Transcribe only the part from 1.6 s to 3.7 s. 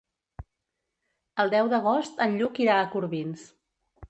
d'agost en Lluc irà a Corbins.